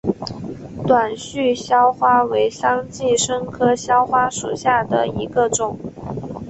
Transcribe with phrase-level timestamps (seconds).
[0.87, 5.77] 短序鞘花为桑寄生科鞘花属下的一个种。